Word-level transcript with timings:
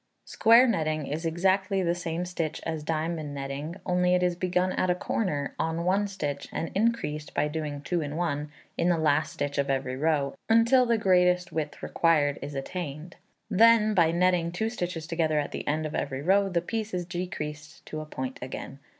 Square 0.25 0.65
Netting 0.69 1.05
is 1.05 1.27
exactly 1.27 1.83
the 1.83 1.93
same 1.93 2.25
stitch 2.25 2.59
as 2.65 2.81
diamond 2.83 3.35
netting, 3.35 3.75
only 3.85 4.15
it 4.15 4.23
is 4.23 4.35
begun 4.35 4.71
at 4.71 4.89
a 4.89 4.95
corner, 4.95 5.53
on 5.59 5.85
one 5.85 6.07
stitch, 6.07 6.47
and 6.51 6.71
increased 6.73 7.35
(by 7.35 7.47
doing 7.47 7.81
two 7.83 8.01
in 8.01 8.15
one) 8.15 8.49
in 8.79 8.89
the 8.89 8.97
last 8.97 9.33
stitch 9.33 9.59
of 9.59 9.69
every 9.69 9.95
row, 9.95 10.33
until 10.49 10.87
the 10.87 10.97
greatest 10.97 11.51
width 11.51 11.83
required 11.83 12.39
is 12.41 12.55
attained. 12.55 13.15
Then, 13.47 13.93
by 13.93 14.09
netting 14.09 14.51
two 14.51 14.71
stitches 14.71 15.05
together 15.05 15.37
at 15.37 15.51
the 15.51 15.67
end 15.67 15.85
of 15.85 15.93
every 15.93 16.23
row, 16.23 16.49
the 16.49 16.61
piece 16.61 16.95
is 16.95 17.05
decreased 17.05 17.85
to 17.85 18.01
a 18.01 18.05
point 18.07 18.39
again. 18.41 18.79